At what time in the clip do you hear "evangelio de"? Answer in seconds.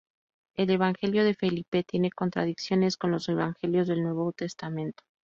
0.71-1.35